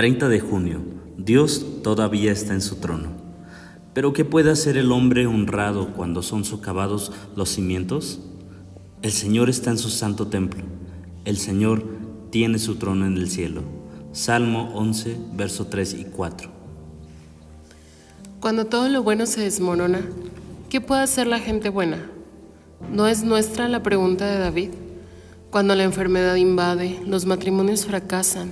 [0.00, 0.80] 30 de junio.
[1.18, 3.10] Dios todavía está en su trono.
[3.92, 8.18] Pero ¿qué puede hacer el hombre honrado cuando son socavados los cimientos?
[9.02, 10.62] El Señor está en su santo templo.
[11.26, 11.84] El Señor
[12.30, 13.60] tiene su trono en el cielo.
[14.12, 16.50] Salmo 11, verso 3 y 4.
[18.40, 20.00] Cuando todo lo bueno se desmorona,
[20.70, 22.10] ¿qué puede hacer la gente buena?
[22.90, 24.70] ¿No es nuestra la pregunta de David?
[25.50, 28.50] Cuando la enfermedad invade, los matrimonios fracasan,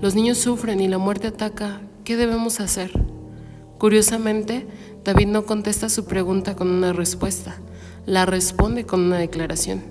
[0.00, 2.92] los niños sufren y la muerte ataca, ¿qué debemos hacer?
[3.78, 4.64] Curiosamente,
[5.04, 7.56] David no contesta su pregunta con una respuesta,
[8.06, 9.82] la responde con una declaración.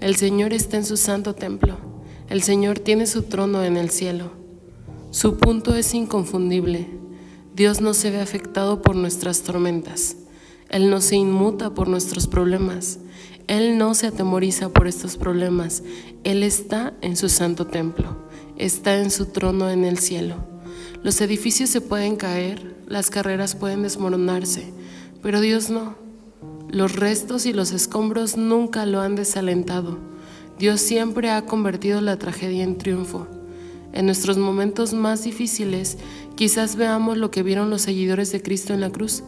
[0.00, 1.78] El Señor está en su santo templo,
[2.28, 4.32] el Señor tiene su trono en el cielo.
[5.10, 6.86] Su punto es inconfundible,
[7.54, 10.16] Dios no se ve afectado por nuestras tormentas.
[10.70, 12.98] Él no se inmuta por nuestros problemas.
[13.46, 15.82] Él no se atemoriza por estos problemas.
[16.24, 18.24] Él está en su santo templo.
[18.56, 20.36] Está en su trono en el cielo.
[21.02, 24.72] Los edificios se pueden caer, las carreras pueden desmoronarse,
[25.22, 25.96] pero Dios no.
[26.70, 29.98] Los restos y los escombros nunca lo han desalentado.
[30.58, 33.26] Dios siempre ha convertido la tragedia en triunfo.
[33.92, 35.98] En nuestros momentos más difíciles,
[36.36, 39.22] quizás veamos lo que vieron los seguidores de Cristo en la cruz,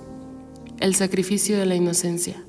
[0.80, 2.42] el sacrificio de la inocencia,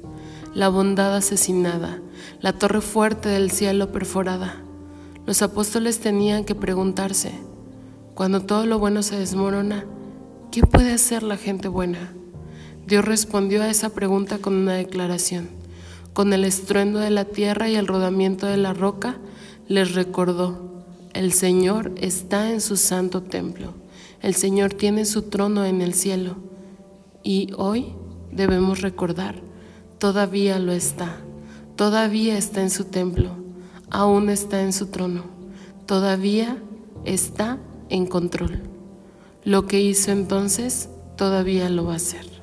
[0.58, 2.02] la bondad asesinada,
[2.42, 4.56] la torre fuerte del cielo perforada.
[5.28, 7.32] Los apóstoles tenían que preguntarse,
[8.16, 9.86] cuando todo lo bueno se desmorona,
[10.52, 12.12] ¿qué puede hacer la gente buena?
[12.88, 15.48] Dios respondió a esa pregunta con una declaración.
[16.14, 19.18] Con el estruendo de la tierra y el rodamiento de la roca,
[19.68, 20.82] les recordó,
[21.14, 23.76] el Señor está en su santo templo.
[24.24, 26.38] El Señor tiene su trono en el cielo.
[27.22, 27.94] Y hoy
[28.32, 29.47] debemos recordar,
[29.98, 31.18] todavía lo está.
[31.76, 33.30] Todavía está en su templo.
[33.90, 35.24] Aún está en su trono.
[35.86, 36.58] Todavía
[37.06, 37.60] está
[37.90, 38.62] en control.
[39.44, 42.37] Lo que hizo entonces, todavía lo va a hacer.